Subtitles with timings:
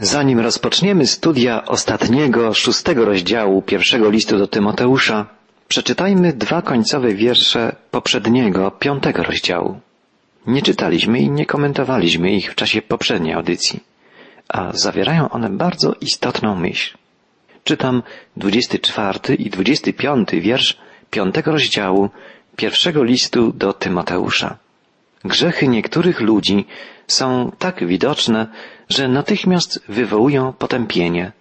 [0.00, 5.26] Zanim rozpoczniemy studia ostatniego, szóstego rozdziału pierwszego listu do Tymoteusza,
[5.68, 9.80] przeczytajmy dwa końcowe wiersze poprzedniego, piątego rozdziału.
[10.46, 13.80] Nie czytaliśmy i nie komentowaliśmy ich w czasie poprzedniej audycji,
[14.48, 16.96] a zawierają one bardzo istotną myśl.
[17.64, 18.02] Czytam
[18.36, 20.78] 24 i 25 wiersz
[21.10, 22.10] piątego rozdziału
[22.56, 24.56] pierwszego listu do Tymoteusza.
[25.24, 26.66] Grzechy niektórych ludzi
[27.08, 28.46] są tak widoczne,
[28.88, 31.32] że natychmiast wywołują potępienie.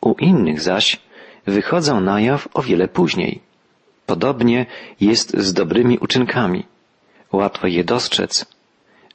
[0.00, 1.00] U innych zaś
[1.46, 3.40] wychodzą na jaw o wiele później.
[4.06, 4.66] Podobnie
[5.00, 6.66] jest z dobrymi uczynkami.
[7.32, 8.46] Łatwo je dostrzec,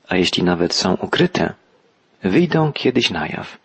[0.07, 1.53] a jeśli nawet są ukryte,
[2.23, 3.57] wyjdą kiedyś na jaw.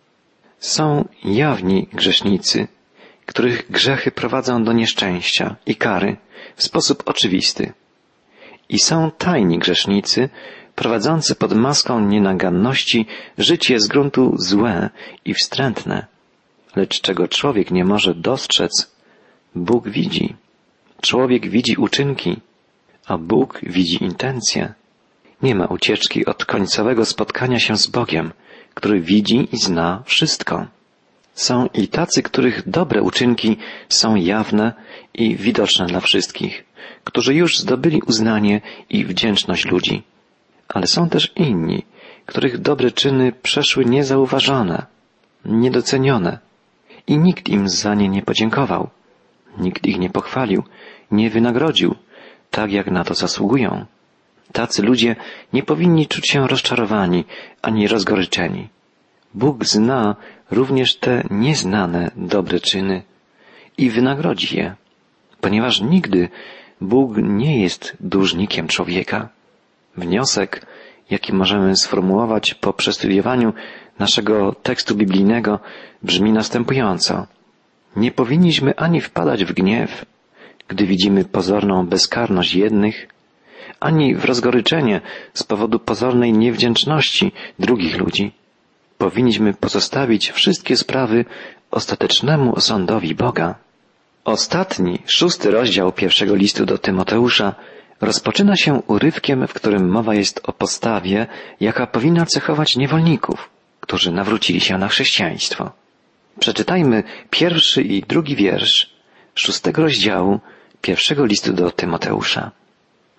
[0.59, 2.69] Są jawni grzesznicy,
[3.27, 6.17] których grzechy prowadzą do nieszczęścia i kary
[6.57, 7.73] w sposób oczywisty.
[8.69, 10.29] I są tajni grzesznicy,
[10.75, 13.07] prowadzący pod maską nienaganności
[13.39, 14.91] życie z gruntu złe
[15.25, 16.07] i wstrętne.
[16.77, 18.91] Lecz czego człowiek nie może dostrzec,
[19.55, 20.35] Bóg widzi.
[21.01, 22.37] Człowiek widzi uczynki,
[23.07, 24.75] a Bóg widzi intencje.
[25.43, 28.33] Nie ma ucieczki od końcowego spotkania się z Bogiem,
[28.75, 30.67] który widzi i zna wszystko.
[31.35, 33.57] Są i tacy, których dobre uczynki
[33.89, 34.73] są jawne
[35.15, 36.65] i widoczne dla wszystkich,
[37.05, 40.03] którzy już zdobyli uznanie i wdzięczność ludzi.
[40.75, 41.83] Ale są też inni,
[42.27, 44.87] których dobre czyny przeszły niezauważone,
[45.45, 46.39] niedocenione
[47.07, 48.89] i nikt im za nie nie podziękował.
[49.59, 50.63] Nikt ich nie pochwalił,
[51.11, 51.95] nie wynagrodził,
[52.51, 53.85] tak jak na to zasługują.
[54.53, 55.17] Tacy ludzie
[55.53, 57.25] nie powinni czuć się rozczarowani
[57.63, 58.69] ani rozgoryczeni.
[59.35, 60.17] Bóg zna
[60.51, 63.03] również te nieznane dobre czyny
[63.79, 64.75] i wynagrodzi je,
[65.41, 66.29] ponieważ nigdy
[66.81, 69.29] Bóg nie jest dłużnikiem człowieka.
[69.97, 70.67] Wniosek,
[71.11, 73.53] jaki możemy sformułować po przestudiowaniu
[73.99, 75.61] naszego tekstu biblijnego,
[76.03, 77.27] brzmi następująco.
[77.97, 80.05] Nie powinniśmy ani wpadać w gniew,
[80.69, 83.09] gdy widzimy pozorną bezkarność jednych,
[83.81, 85.01] ani w rozgoryczenie
[85.35, 88.33] z powodu pozornej niewdzięczności drugich ludzi.
[88.99, 91.25] Powinniśmy pozostawić wszystkie sprawy
[91.71, 93.55] ostatecznemu osądowi Boga.
[94.25, 97.55] Ostatni, szósty rozdział pierwszego listu do Tymoteusza
[98.01, 101.27] rozpoczyna się urywkiem, w którym mowa jest o postawie,
[101.61, 103.51] jaka powinna cechować niewolników,
[103.81, 105.71] którzy nawrócili się na chrześcijaństwo.
[106.41, 108.91] Przeczytajmy pierwszy i drugi wiersz
[109.35, 110.41] szóstego rozdziału
[110.81, 112.51] pierwszego listu do Tymoteusza.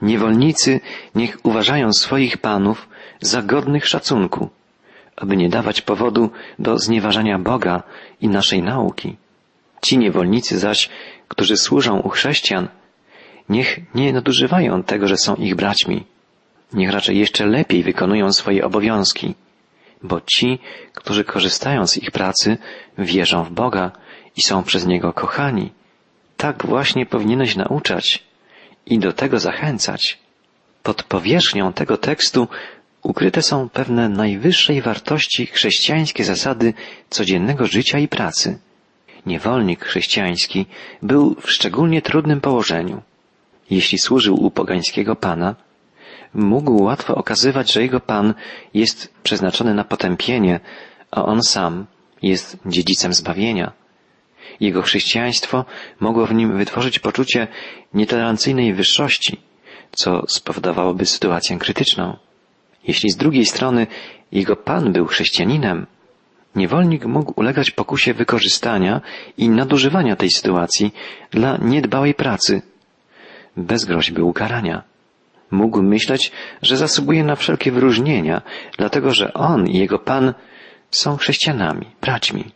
[0.02, 0.80] Niewolnicy
[1.16, 2.90] niech uważają swoich panów
[3.22, 4.50] za godnych szacunku,
[5.16, 7.84] aby nie dawać powodu do znieważania Boga
[8.22, 9.16] i naszej nauki.
[9.82, 10.90] Ci niewolnicy zaś,
[11.28, 12.68] którzy służą u chrześcijan,
[13.52, 16.06] niech nie nadużywają tego, że są ich braćmi.
[16.74, 19.36] Niech raczej jeszcze lepiej wykonują swoje obowiązki,
[20.04, 20.60] bo ci,
[20.94, 22.58] którzy korzystają z ich pracy,
[22.98, 23.92] wierzą w Boga
[24.38, 25.72] i są przez Niego kochani.
[26.38, 28.24] Tak właśnie powinieneś nauczać
[28.86, 30.20] i do tego zachęcać.
[30.84, 32.48] Pod powierzchnią tego tekstu
[33.04, 36.74] ukryte są pewne najwyższej wartości chrześcijańskie zasady
[37.10, 38.60] codziennego życia i pracy.
[39.26, 40.66] Niewolnik chrześcijański
[41.02, 43.02] był w szczególnie trudnym położeniu.
[43.72, 45.56] Jeśli służył u pogańskiego pana,
[46.34, 48.34] mógł łatwo okazywać, że jego pan
[48.74, 50.60] jest przeznaczony na potępienie,
[51.12, 51.86] a on sam
[52.22, 53.72] jest dziedzicem zbawienia.
[54.60, 55.66] Jego chrześcijaństwo
[56.00, 57.48] mogło w nim wytworzyć poczucie
[57.94, 59.42] nietolerancyjnej wyższości,
[59.92, 62.18] co spowodowałoby sytuację krytyczną.
[62.88, 63.88] Jeśli z drugiej strony
[64.32, 65.88] jego pan był chrześcijaninem,
[66.56, 69.02] niewolnik mógł ulegać pokusie wykorzystania
[69.38, 70.94] i nadużywania tej sytuacji
[71.32, 72.62] dla niedbałej pracy,
[73.58, 74.84] bez groźby ukarania.
[75.52, 76.32] Mógł myśleć,
[76.62, 78.42] że zasługuje na wszelkie wyróżnienia,
[78.78, 80.34] dlatego że on i jego pan
[80.92, 82.52] są chrześcijanami, braćmi.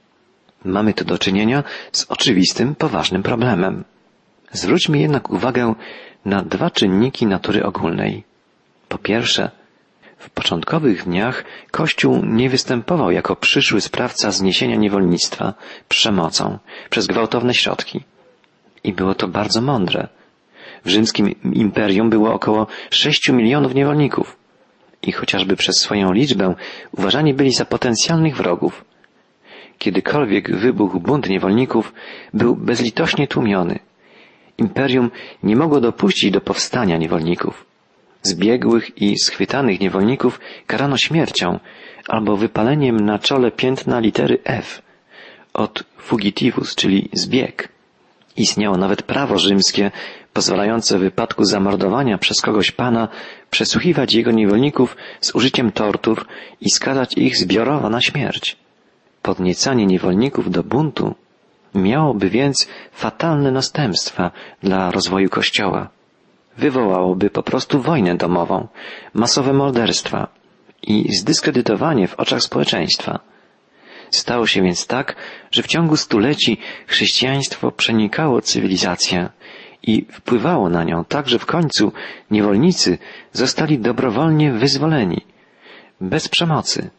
[0.65, 3.83] Mamy tu do czynienia z oczywistym, poważnym problemem.
[4.51, 5.75] Zwróćmy jednak uwagę
[6.25, 8.23] na dwa czynniki natury ogólnej.
[8.87, 9.51] Po pierwsze,
[10.17, 15.53] w początkowych dniach Kościół nie występował jako przyszły sprawca zniesienia niewolnictwa
[15.89, 16.59] przemocą
[16.89, 18.03] przez gwałtowne środki.
[18.83, 20.07] I było to bardzo mądre.
[20.85, 24.37] W rzymskim imperium było około sześciu milionów niewolników
[25.01, 26.55] i chociażby przez swoją liczbę
[26.91, 28.85] uważani byli za potencjalnych wrogów.
[29.77, 31.93] Kiedykolwiek wybuchł bunt niewolników,
[32.33, 33.79] był bezlitośnie tłumiony.
[34.57, 35.11] Imperium
[35.43, 37.65] nie mogło dopuścić do powstania niewolników.
[38.21, 41.59] Zbiegłych i schwytanych niewolników karano śmiercią
[42.07, 44.81] albo wypaleniem na czole piętna litery F
[45.53, 47.69] od fugitivus, czyli zbieg.
[48.37, 49.91] Istniało nawet prawo rzymskie
[50.35, 53.07] pozwalające w wypadku zamordowania przez kogoś pana
[53.51, 56.25] przesłuchiwać jego niewolników z użyciem tortur
[56.61, 58.57] i skazać ich zbiorowo na śmierć.
[59.21, 61.15] Podniecanie niewolników do buntu
[61.75, 64.31] miałoby więc fatalne następstwa
[64.63, 65.89] dla rozwoju Kościoła.
[66.57, 68.67] Wywołałoby po prostu wojnę domową,
[69.13, 70.27] masowe morderstwa
[70.83, 73.19] i zdyskredytowanie w oczach społeczeństwa.
[74.11, 75.15] Stało się więc tak,
[75.51, 79.29] że w ciągu stuleci chrześcijaństwo przenikało cywilizację
[79.87, 81.91] i wpływało na nią tak, że w końcu
[82.31, 82.97] niewolnicy
[83.33, 85.21] zostali dobrowolnie wyzwoleni,
[86.01, 86.89] bez przemocy.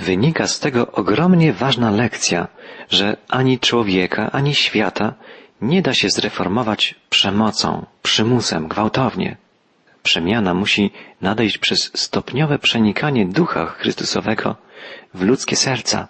[0.00, 2.48] Wynika z tego ogromnie ważna lekcja,
[2.90, 5.14] że ani człowieka, ani świata
[5.60, 9.36] nie da się zreformować przemocą, przymusem, gwałtownie.
[10.02, 10.90] Przemiana musi
[11.20, 14.56] nadejść przez stopniowe przenikanie ducha Chrystusowego
[15.14, 16.08] w ludzkie serca.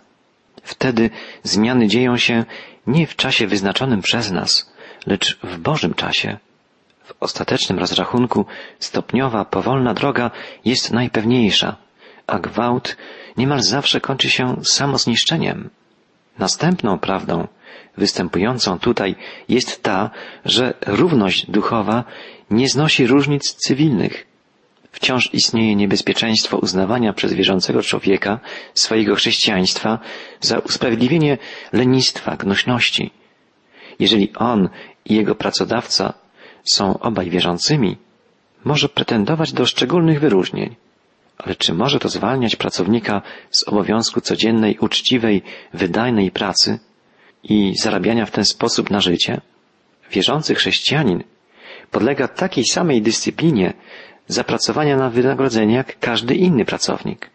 [0.63, 1.11] Wtedy
[1.43, 2.45] zmiany dzieją się
[2.87, 4.72] nie w czasie wyznaczonym przez nas,
[5.07, 6.39] lecz w Bożym czasie.
[7.05, 8.47] W ostatecznym rozrachunku
[8.79, 10.31] stopniowa, powolna droga
[10.65, 11.77] jest najpewniejsza,
[12.27, 12.97] a gwałt
[13.37, 15.71] niemal zawsze kończy się samozniszczeniem.
[16.39, 17.49] Następną prawdą,
[17.97, 19.15] występującą tutaj,
[19.49, 20.11] jest ta,
[20.45, 22.05] że równość duchowa
[22.51, 24.27] nie znosi różnic cywilnych.
[24.93, 28.41] Wciąż istnieje niebezpieczeństwo uznawania przez wierzącego człowieka
[28.75, 29.99] swojego chrześcijaństwa
[30.41, 31.39] za usprawiedliwienie
[31.73, 33.11] lenistwa, gnośności.
[33.99, 34.69] Jeżeli on
[35.05, 36.15] i jego pracodawca
[36.65, 37.97] są obaj wierzącymi,
[38.65, 40.77] może pretendować do szczególnych wyróżnień.
[41.39, 45.43] Ale czy może to zwalniać pracownika z obowiązku codziennej, uczciwej,
[45.75, 46.79] wydajnej pracy
[47.45, 49.41] i zarabiania w ten sposób na życie?
[50.11, 51.25] Wierzący chrześcijanin
[51.91, 53.73] podlega takiej samej dyscyplinie
[54.29, 57.31] zapracowania na wynagrodzenie jak każdy inny pracownik.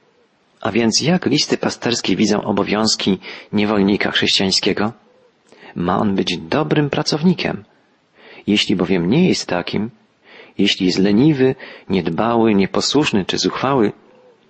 [0.62, 3.20] A więc jak listy pasterskie widzą obowiązki
[3.54, 4.94] niewolnika chrześcijańskiego?
[5.78, 7.64] Ma on być dobrym pracownikiem.
[8.48, 9.90] Jeśli bowiem nie jest takim,
[10.58, 11.56] jeśli jest leniwy,
[11.90, 13.92] niedbały, nieposłuszny czy zuchwały,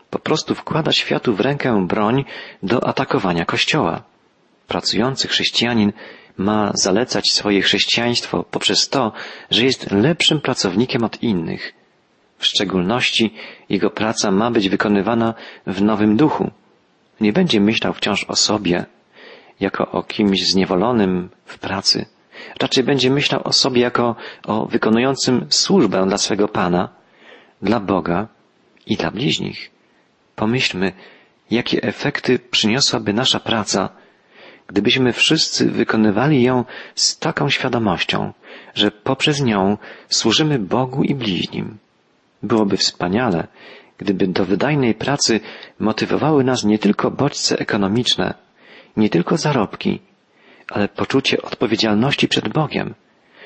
[0.09, 2.25] po prostu wkłada światu w rękę broń
[2.63, 4.03] do atakowania Kościoła.
[4.67, 5.93] Pracujący chrześcijanin
[6.37, 9.11] ma zalecać swoje chrześcijaństwo poprzez to,
[9.51, 11.73] że jest lepszym pracownikiem od innych.
[12.37, 13.33] W szczególności
[13.69, 15.33] jego praca ma być wykonywana
[15.67, 16.51] w nowym duchu.
[17.21, 18.85] Nie będzie myślał wciąż o sobie,
[19.59, 22.05] jako o kimś zniewolonym w pracy,
[22.61, 24.15] Raczej będzie myślał o sobie jako
[24.45, 26.89] o wykonującym służbę dla swego Pana,
[27.61, 28.27] dla Boga
[28.85, 29.71] i dla bliźnich.
[30.35, 30.91] Pomyślmy,
[31.51, 33.89] jakie efekty przyniosłaby nasza praca,
[34.67, 36.65] gdybyśmy wszyscy wykonywali ją
[36.95, 38.33] z taką świadomością,
[38.75, 39.77] że poprzez nią
[40.09, 41.77] służymy Bogu i bliźnim.
[42.43, 43.47] Byłoby wspaniale,
[43.97, 45.39] gdyby do wydajnej pracy
[45.79, 48.33] motywowały nas nie tylko bodźce ekonomiczne,
[48.97, 49.99] nie tylko zarobki,
[50.69, 52.93] ale poczucie odpowiedzialności przed Bogiem,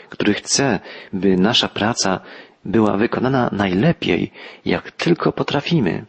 [0.10, 0.80] który chce,
[1.14, 2.20] by nasza praca
[2.66, 4.32] była wykonana najlepiej,
[4.66, 6.06] jak tylko potrafimy.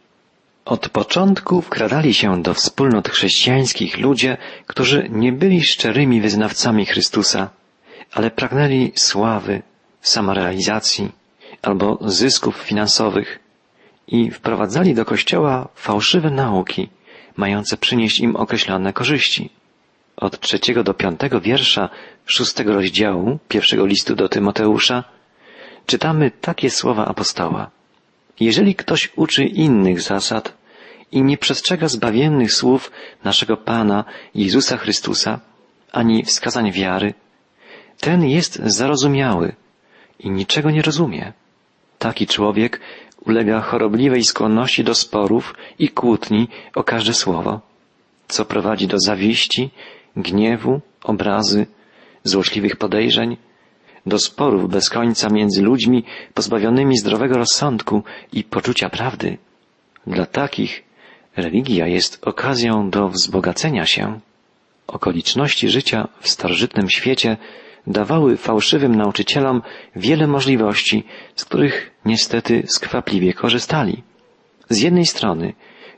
[0.65, 4.37] Od początku wkradali się do wspólnot chrześcijańskich ludzie,
[4.67, 7.49] którzy nie byli szczerymi wyznawcami Chrystusa,
[8.11, 9.61] ale pragnęli sławy,
[10.01, 11.11] samorealizacji
[11.61, 13.39] albo zysków finansowych
[14.07, 16.89] i wprowadzali do Kościoła fałszywe nauki,
[17.37, 19.49] mające przynieść im określone korzyści
[20.17, 21.89] od trzeciego do piątego wiersza
[22.25, 25.03] szóstego rozdziału pierwszego listu do Tymoteusza
[25.85, 27.71] czytamy takie słowa apostoła.
[28.39, 30.57] Jeżeli ktoś uczy innych zasad
[31.11, 32.91] i nie przestrzega zbawiennych słów
[33.23, 34.05] naszego Pana
[34.35, 35.39] Jezusa Chrystusa,
[35.91, 37.13] ani wskazań wiary,
[37.99, 39.55] ten jest zarozumiały
[40.19, 41.33] i niczego nie rozumie.
[42.03, 42.79] Taki człowiek
[43.25, 47.61] ulega chorobliwej skłonności do sporów i kłótni o każde słowo,
[48.27, 49.69] co prowadzi do zawiści
[50.15, 51.65] gniewu, obrazy,
[52.23, 53.37] złośliwych podejrzeń,
[54.05, 59.37] do sporów bez końca między ludźmi pozbawionymi zdrowego rozsądku i poczucia prawdy.
[60.07, 60.83] Dla takich
[61.37, 64.19] religia jest okazją do wzbogacenia się.
[64.87, 67.37] Okoliczności życia w starożytnym świecie
[67.87, 69.61] dawały fałszywym nauczycielom
[69.95, 71.03] wiele możliwości,
[71.35, 74.03] z których niestety skwapliwie korzystali.
[74.69, 75.53] Z jednej strony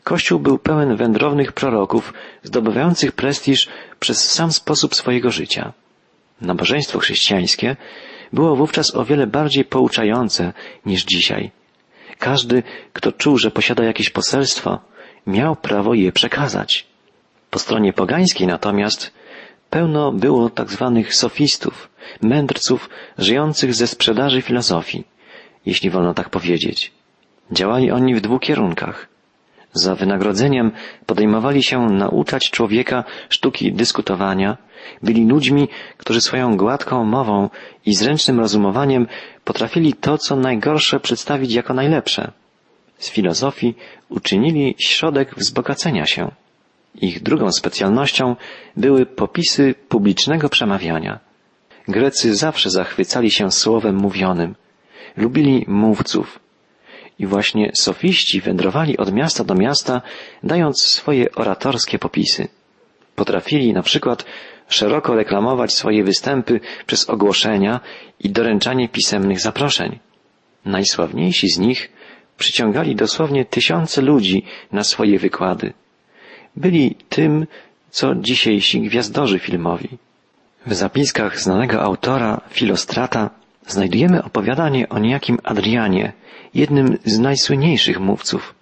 [0.05, 2.13] Kościół był pełen wędrownych proroków,
[2.43, 5.73] zdobywających prestiż przez sam sposób swojego życia.
[6.41, 7.75] Nabożeństwo chrześcijańskie
[8.33, 10.53] było wówczas o wiele bardziej pouczające
[10.85, 11.51] niż dzisiaj.
[12.19, 12.63] Każdy,
[12.93, 14.79] kto czuł, że posiada jakieś poselstwo,
[15.27, 16.87] miał prawo je przekazać.
[17.49, 19.13] Po stronie pogańskiej natomiast
[19.75, 21.89] pełno było tak zwanych sofistów,
[22.21, 25.03] mędrców żyjących ze sprzedaży filozofii,
[25.65, 26.91] jeśli wolno tak powiedzieć.
[27.51, 29.07] Działali oni w dwóch kierunkach.
[29.73, 30.71] Za wynagrodzeniem
[31.05, 34.57] podejmowali się nauczać człowieka sztuki dyskutowania,
[35.03, 35.67] byli ludźmi,
[35.97, 37.49] którzy swoją gładką mową
[37.85, 39.07] i zręcznym rozumowaniem
[39.43, 42.31] potrafili to, co najgorsze przedstawić jako najlepsze.
[42.97, 43.75] Z filozofii
[44.09, 46.31] uczynili środek wzbogacenia się.
[47.01, 48.35] Ich drugą specjalnością
[48.77, 51.19] były popisy publicznego przemawiania.
[51.87, 54.55] Grecy zawsze zachwycali się słowem mówionym.
[55.17, 56.39] Lubili mówców.
[57.19, 60.01] I właśnie sofiści wędrowali od miasta do miasta,
[60.43, 62.47] dając swoje oratorskie popisy.
[63.15, 64.25] Potrafili na przykład
[64.69, 67.79] szeroko reklamować swoje występy przez ogłoszenia
[68.19, 69.99] i doręczanie pisemnych zaproszeń.
[70.65, 71.89] Najsławniejsi z nich
[72.37, 75.73] przyciągali dosłownie tysiące ludzi na swoje wykłady.
[76.55, 77.47] Byli tym,
[77.89, 79.89] co dzisiejsi gwiazdorzy filmowi.
[80.65, 83.29] W zapiskach znanego autora, Filostrata,
[83.67, 86.13] znajdujemy opowiadanie o niejakim Adrianie,
[86.53, 88.55] jednym z najsłynniejszych mówców,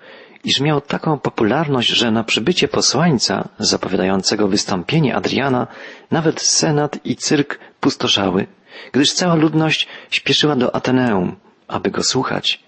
[0.43, 5.67] iż miał taką popularność, że na przybycie posłańca zapowiadającego wystąpienie Adriana
[6.11, 8.47] nawet senat i cyrk pustoszały,
[8.91, 11.35] gdyż cała ludność śpieszyła do Ateneum,
[11.67, 12.63] aby go słuchać.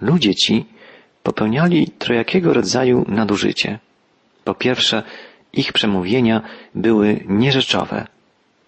[0.00, 0.66] Ludzie ci
[1.22, 3.78] popełniali trojakiego rodzaju nadużycie.
[4.44, 5.02] Po pierwsze,
[5.52, 6.42] ich przemówienia
[6.74, 8.06] były nierzeczowe.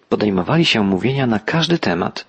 [0.09, 2.25] Podejmowali się mówienia na każdy temat,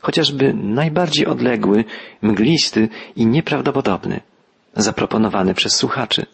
[0.00, 1.84] chociażby najbardziej odległy,
[2.22, 4.20] mglisty i nieprawdopodobny,
[4.74, 6.26] zaproponowany przez słuchaczy.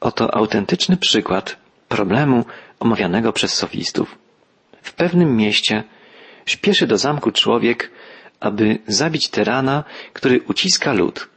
[0.00, 1.56] Oto autentyczny przykład
[1.88, 2.44] problemu
[2.80, 4.18] omawianego przez sofistów.
[4.82, 5.84] W pewnym mieście
[6.46, 7.90] śpieszy do zamku człowiek,
[8.40, 11.28] aby zabić tyrana, który uciska lud.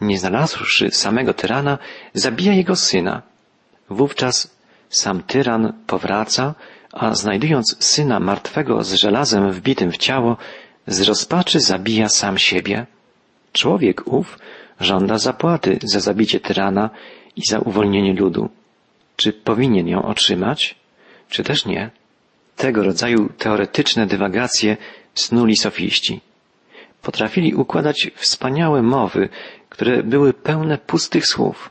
[0.00, 1.78] Nie znalazłszy samego tyrana,
[2.14, 3.22] zabija jego syna.
[3.92, 4.56] Wówczas
[4.90, 6.54] sam tyran powraca,
[6.92, 10.36] a znajdując syna martwego z żelazem wbitym w ciało,
[10.86, 12.86] z rozpaczy zabija sam siebie.
[13.52, 14.38] Człowiek ów
[14.80, 16.90] żąda zapłaty za zabicie tyrana
[17.36, 18.48] i za uwolnienie ludu.
[19.16, 20.74] Czy powinien ją otrzymać,
[21.28, 21.90] czy też nie?
[22.56, 24.76] Tego rodzaju teoretyczne dywagacje
[25.14, 26.20] snuli sofiści.
[27.02, 29.28] Potrafili układać wspaniałe mowy,
[29.68, 31.70] które były pełne pustych słów.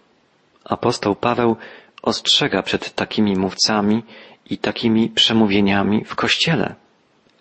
[0.66, 1.56] Apostoł Paweł
[2.01, 4.03] ostrzega przed takimi mówcami
[4.50, 6.75] i takimi przemówieniami w Kościele.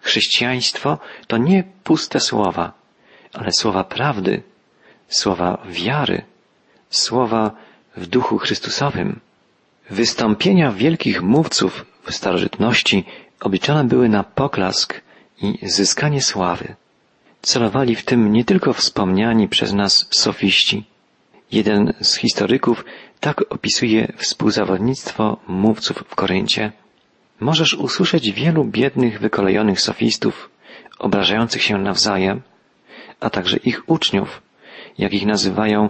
[0.00, 2.73] Chrześcijaństwo to nie puste słowa,
[3.33, 4.43] ale słowa prawdy,
[5.09, 6.23] słowa wiary,
[6.90, 7.50] słowa
[7.97, 9.21] w duchu Chrystusowym.
[9.90, 13.05] Wystąpienia wielkich mówców w starożytności
[13.40, 15.00] obliczone były na poklask
[15.43, 16.76] i zyskanie sławy.
[17.43, 20.85] Celowali w tym nie tylko wspomniani przez nas sofiści.
[21.52, 22.85] Jeden z historyków
[23.21, 26.73] tak opisuje współzawodnictwo mówców w Koryncie.
[27.40, 30.50] Możesz usłyszeć wielu biednych, wykolejonych sofistów,
[30.99, 32.42] obrażających się nawzajem,
[33.21, 34.42] a także ich uczniów,
[34.99, 35.88] jak ich nazywają,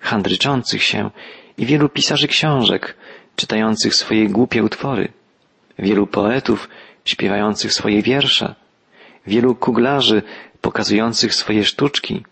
[0.00, 1.10] handryczących się
[1.58, 2.96] i wielu pisarzy książek,
[3.36, 5.08] czytających swoje głupie utwory,
[5.78, 6.68] wielu poetów
[7.04, 8.54] śpiewających swoje wiersze,
[9.26, 10.22] wielu kuglarzy
[10.60, 12.24] pokazujących swoje sztuczki,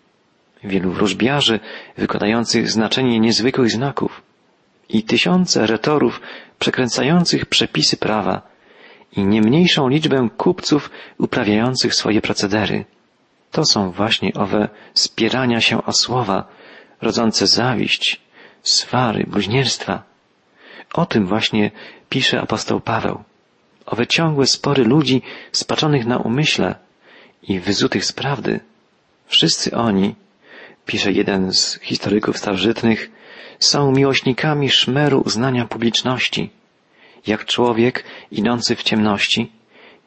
[0.64, 1.60] wielu wróżbiarzy
[1.98, 4.22] wykładających znaczenie niezwykłych znaków
[4.88, 6.20] i tysiące retorów
[6.58, 8.42] przekręcających przepisy prawa
[9.12, 12.84] i nie mniejszą liczbę kupców uprawiających swoje procedery.
[13.50, 16.48] To są właśnie owe spierania się o słowa,
[17.02, 18.20] rodzące zawiść,
[18.62, 20.02] swary, bluźnierstwa.
[20.94, 21.70] O tym właśnie
[22.08, 23.22] pisze apostoł Paweł.
[23.86, 25.22] Owe ciągłe spory ludzi
[25.52, 26.74] spaczonych na umyśle
[27.42, 28.60] i wyzutych z prawdy.
[29.26, 30.14] Wszyscy oni,
[30.86, 33.10] pisze jeden z historyków starożytnych,
[33.58, 36.50] są miłośnikami szmeru uznania publiczności.
[37.26, 39.52] Jak człowiek idący w ciemności,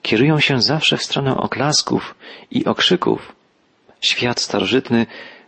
[0.01, 2.15] kierują się zawsze w stronę oklasków
[2.51, 3.35] i okrzyków.
[4.01, 5.05] Świat starożytny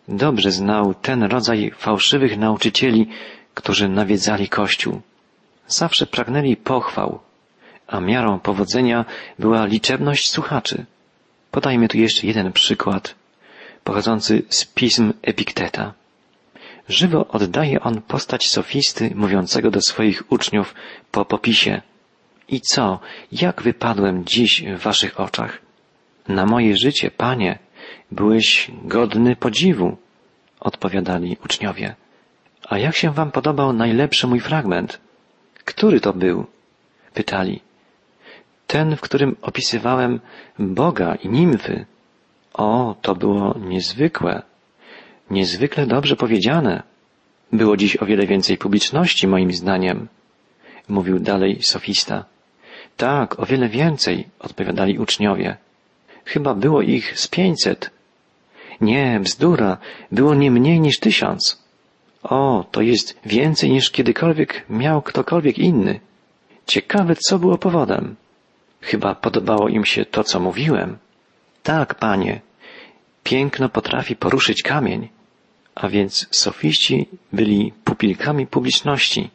[0.07, 3.07] dobrze znał ten rodzaj fałszywych nauczycieli,
[3.53, 5.01] którzy nawiedzali Kościół.
[5.67, 7.19] Zawsze pragnęli pochwał,
[7.87, 9.05] a miarą powodzenia
[9.39, 10.85] była liczebność słuchaczy.
[11.51, 13.15] Podajmy tu jeszcze jeden przykład,
[13.83, 15.93] pochodzący z pism Epikteta.
[16.89, 20.75] Żywo oddaje on postać sofisty mówiącego do swoich uczniów
[21.11, 21.81] po popisie.
[22.47, 22.99] I co,
[23.31, 25.61] jak wypadłem dziś w waszych oczach?
[26.27, 27.59] Na moje życie, panie,
[28.11, 29.97] byłeś godny podziwu,
[30.59, 31.95] odpowiadali uczniowie.
[32.69, 34.99] A jak się wam podobał najlepszy mój fragment?
[35.65, 36.45] Który to był?
[37.13, 37.61] pytali.
[38.67, 40.19] Ten, w którym opisywałem
[40.59, 41.85] Boga i nimfy.
[42.53, 44.41] O, to było niezwykłe,
[45.29, 46.83] niezwykle dobrze powiedziane.
[47.53, 50.07] Było dziś o wiele więcej publiczności, moim zdaniem,
[50.87, 52.25] mówił dalej sofista.
[52.97, 55.57] Tak, o wiele więcej, odpowiadali uczniowie.
[56.25, 57.89] Chyba było ich z pięćset.
[58.81, 59.77] Nie, bzdura,
[60.11, 61.63] było nie mniej niż tysiąc.
[62.23, 65.99] O, to jest więcej niż kiedykolwiek miał ktokolwiek inny.
[66.67, 68.15] Ciekawe, co było powodem.
[68.81, 70.97] Chyba podobało im się to, co mówiłem.
[71.63, 72.41] Tak, panie,
[73.23, 75.09] piękno potrafi poruszyć kamień.
[75.75, 79.29] A więc sofiści byli pupilkami publiczności,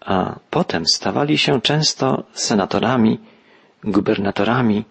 [0.00, 3.20] a potem stawali się często senatorami,
[3.84, 4.84] gubernatorami,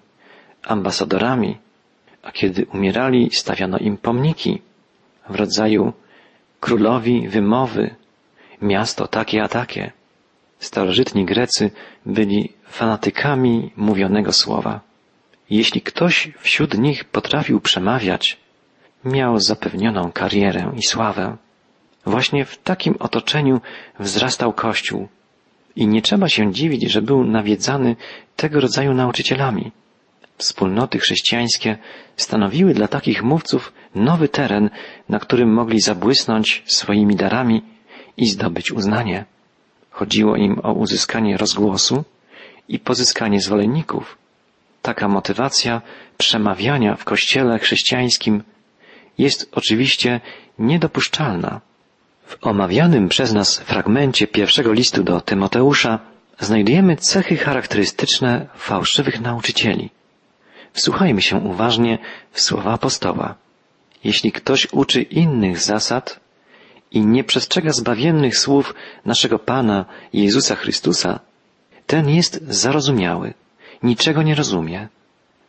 [0.64, 1.58] ambasadorami,
[2.24, 4.62] a kiedy umierali, stawiano im pomniki
[5.30, 5.94] w rodzaju
[6.60, 7.96] królowi wymowy,
[8.62, 9.92] miasto takie a takie.
[10.60, 11.72] Starożytni Grecy
[12.06, 14.87] byli fanatykami mówionego słowa.
[15.50, 18.38] Jeśli ktoś wśród nich potrafił przemawiać,
[19.06, 21.38] miał zapewnioną karierę i sławę.
[22.06, 23.62] Właśnie w takim otoczeniu
[24.00, 25.08] wzrastał Kościół.
[25.76, 27.96] I nie trzeba się dziwić, że był nawiedzany
[28.36, 29.72] tego rodzaju nauczycielami.
[30.38, 31.78] Wspólnoty chrześcijańskie
[32.16, 34.70] stanowiły dla takich mówców nowy teren,
[35.10, 37.62] na którym mogli zabłysnąć swoimi darami
[38.18, 39.26] i zdobyć uznanie.
[39.90, 42.04] Chodziło im o uzyskanie rozgłosu
[42.68, 44.18] i pozyskanie zwolenników.
[44.88, 45.82] Taka motywacja
[46.18, 48.44] przemawiania w kościele chrześcijańskim
[49.18, 50.22] jest oczywiście
[50.60, 51.62] niedopuszczalna.
[52.26, 56.00] W omawianym przez nas fragmencie pierwszego listu do Tymoteusza
[56.40, 59.90] znajdujemy cechy charakterystyczne fałszywych nauczycieli.
[60.74, 61.98] Wsłuchajmy się uważnie
[62.32, 63.36] w słowa apostoła.
[64.04, 66.20] Jeśli ktoś uczy innych zasad
[66.92, 68.76] i nie przestrzega zbawiennych słów
[69.06, 71.20] naszego Pana Jezusa Chrystusa,
[71.88, 73.34] ten jest zarozumiały,
[73.84, 74.88] niczego nie rozumie.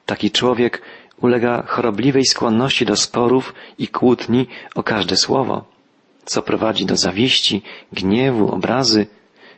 [0.07, 0.83] Taki człowiek
[1.21, 5.65] ulega chorobliwej skłonności do sporów i kłótni o każde słowo,
[6.25, 9.07] co prowadzi do zawiści, gniewu, obrazy,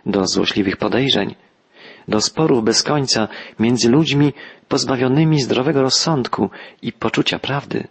[0.07, 1.35] do złośliwych podejrzeń,
[2.09, 4.33] do sporów bez końca między ludźmi
[4.69, 6.51] pozbawionymi zdrowego rozsądku
[6.83, 7.89] i poczucia prawdy.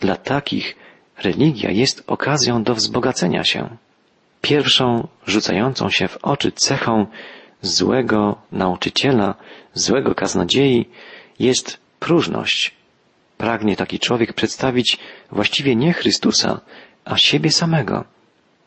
[0.00, 0.76] Dla takich
[1.22, 3.76] religia jest okazją do wzbogacenia się.
[4.40, 7.06] Pierwszą rzucającą się w oczy cechą
[7.62, 9.34] złego nauczyciela,
[9.74, 10.88] złego kaznodziei
[11.38, 12.74] jest próżność.
[13.38, 14.98] Pragnie taki człowiek przedstawić
[15.30, 16.60] właściwie nie Chrystusa,
[17.04, 18.04] a siebie samego.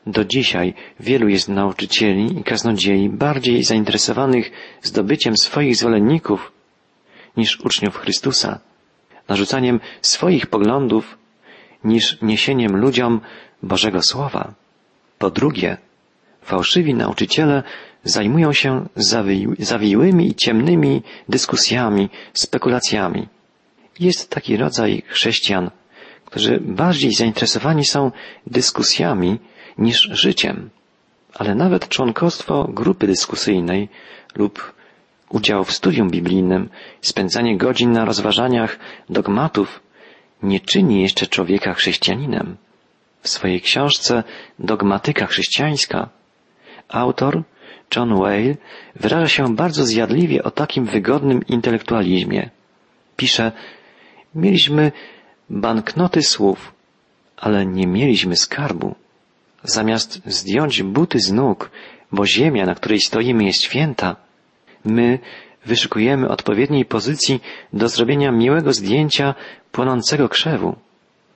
[0.07, 6.51] Do dzisiaj wielu jest nauczycieli i kaznodziei bardziej zainteresowanych zdobyciem swoich zwolenników
[7.37, 8.59] niż uczniów Chrystusa,
[9.27, 11.17] narzucaniem swoich poglądów
[11.84, 13.21] niż niesieniem ludziom
[13.63, 14.53] Bożego Słowa.
[15.17, 15.77] Po drugie,
[16.41, 17.63] fałszywi nauczyciele
[18.08, 18.88] zajmują się
[19.60, 23.28] zawiłymi i ciemnymi dyskusjami, spekulacjami.
[24.00, 25.72] Jest taki rodzaj chrześcijan,
[26.26, 28.12] którzy bardziej zainteresowani są
[28.48, 29.39] dyskusjami
[29.78, 30.70] niż życiem.
[31.34, 33.89] Ale nawet członkostwo grupy dyskusyjnej
[34.36, 34.74] lub
[35.30, 36.70] udział w studium biblijnym,
[37.02, 39.80] spędzanie godzin na rozważaniach dogmatów
[40.43, 42.58] nie czyni jeszcze człowieka chrześcijaninem.
[43.22, 44.24] W swojej książce
[44.60, 46.10] Dogmatyka chrześcijańska
[46.89, 47.43] autor
[47.95, 48.56] John Whale
[48.95, 52.50] wyraża się bardzo zjadliwie o takim wygodnym intelektualizmie.
[53.15, 53.52] Pisze,
[54.36, 54.91] mieliśmy
[55.50, 56.73] banknoty słów,
[57.38, 58.95] ale nie mieliśmy skarbu.
[59.63, 61.71] Zamiast zdjąć buty z nóg,
[62.12, 64.15] bo ziemia, na której stoimy, jest święta,
[64.86, 65.19] my
[65.65, 67.41] wyszukujemy odpowiedniej pozycji
[67.73, 69.36] do zrobienia miłego zdjęcia
[69.71, 70.76] płonącego krzewu.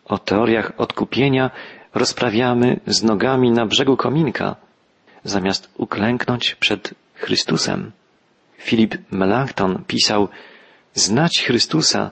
[0.05, 1.51] O teoriach odkupienia
[1.93, 4.55] rozprawiamy z nogami na brzegu kominka,
[5.23, 7.91] zamiast uklęknąć przed Chrystusem.
[8.57, 10.27] Filip Melanchthon pisał,
[10.93, 12.11] znać Chrystusa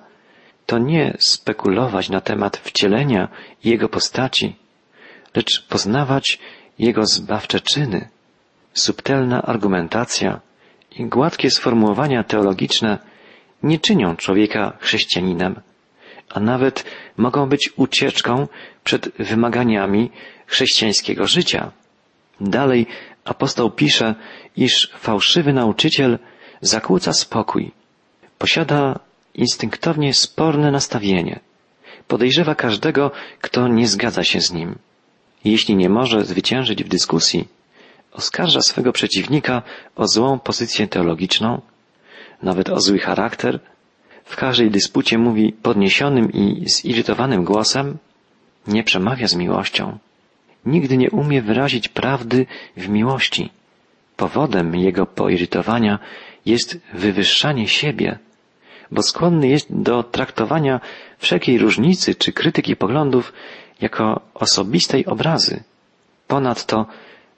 [0.65, 3.27] to nie spekulować na temat wcielenia
[3.63, 4.55] Jego postaci,
[5.35, 6.39] lecz poznawać
[6.79, 8.09] Jego zbawcze czyny.
[8.73, 10.39] Subtelna argumentacja
[10.91, 12.97] i gładkie sformułowania teologiczne
[13.63, 15.61] nie czynią człowieka chrześcijaninem,
[16.29, 16.85] a nawet
[17.17, 18.47] mogą być ucieczką
[18.83, 20.11] przed wymaganiami
[20.47, 21.71] chrześcijańskiego życia.
[22.41, 22.87] Dalej
[23.25, 24.15] apostoł pisze,
[24.57, 26.19] iż fałszywy nauczyciel
[26.61, 27.71] zakłóca spokój,
[28.37, 28.99] posiada
[29.33, 31.39] instynktownie sporne nastawienie,
[32.07, 34.75] podejrzewa każdego, kto nie zgadza się z nim.
[35.43, 37.47] Jeśli nie może zwyciężyć w dyskusji,
[38.11, 39.61] oskarża swego przeciwnika
[39.95, 41.61] o złą pozycję teologiczną,
[42.43, 43.59] nawet o zły charakter,
[44.25, 47.97] w każdej dyspucie mówi podniesionym i zirytowanym głosem,
[48.67, 49.97] nie przemawia z miłością,
[50.65, 52.45] nigdy nie umie wyrazić prawdy
[52.77, 53.49] w miłości.
[54.17, 55.99] Powodem jego poirytowania
[56.45, 58.19] jest wywyższanie siebie,
[58.91, 60.79] bo skłonny jest do traktowania
[61.17, 63.33] wszelkiej różnicy czy krytyki poglądów
[63.81, 65.63] jako osobistej obrazy.
[66.27, 66.85] Ponadto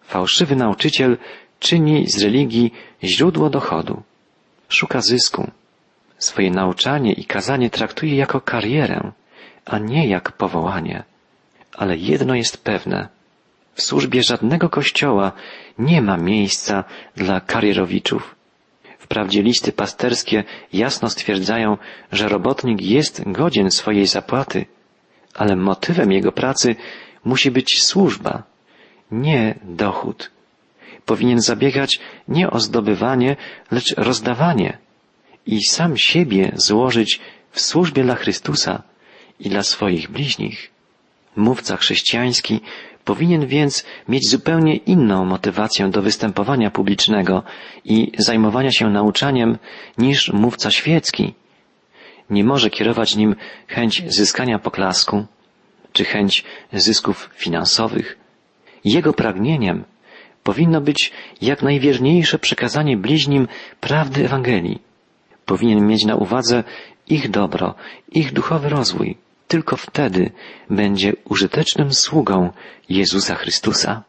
[0.01, 1.17] fałszywy nauczyciel
[1.59, 4.01] czyni z religii źródło dochodu.
[4.69, 5.51] Szuka zysku.
[6.17, 9.11] Swoje nauczanie i kazanie traktuje jako karierę,
[9.65, 11.03] a nie jak powołanie.
[11.77, 13.09] Ale jedno jest pewne.
[13.73, 15.31] W służbie żadnego kościoła
[15.79, 16.83] nie ma miejsca
[17.15, 18.35] dla karierowiczów.
[18.99, 21.77] Wprawdzie listy pasterskie jasno stwierdzają,
[22.11, 24.65] że robotnik jest godzien swojej zapłaty,
[25.33, 26.75] ale motywem jego pracy
[27.25, 28.43] musi być służba,
[29.11, 30.31] nie dochód.
[31.05, 33.35] powinien zabiegać nie o zdobywanie,
[33.71, 34.77] lecz rozdawanie
[35.45, 37.19] i sam siebie złożyć
[37.51, 38.83] w służbie dla Chrystusa
[39.39, 40.71] i dla swoich bliźnich.
[41.35, 42.61] Mówca chrześcijański
[43.05, 47.43] powinien więc mieć zupełnie inną motywację do występowania publicznego
[47.85, 49.57] i zajmowania się nauczaniem
[49.97, 51.33] niż mówca świecki.
[52.29, 53.35] Nie może kierować nim
[53.67, 55.25] chęć zyskania poklasku
[55.93, 58.17] czy chęć zysków finansowych.
[58.85, 59.83] Jego pragnieniem
[60.43, 63.47] powinno być jak najwierniejsze przekazanie bliźnim
[63.79, 64.81] prawdy Ewangelii.
[65.45, 66.63] Powinien mieć na uwadze
[67.07, 67.75] ich dobro,
[68.11, 69.17] ich duchowy rozwój.
[69.51, 70.31] Tylko wtedy
[70.69, 72.49] będzie użytecznym sługą
[72.89, 74.03] Jezusa Chrystusa.